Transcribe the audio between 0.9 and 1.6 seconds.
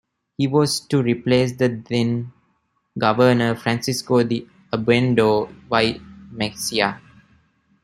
replace